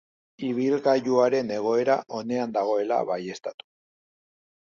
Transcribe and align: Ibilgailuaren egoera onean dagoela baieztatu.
Ibilgailuaren 0.45 1.51
egoera 1.57 1.97
onean 2.21 2.57
dagoela 2.57 2.97
baieztatu. 3.13 3.67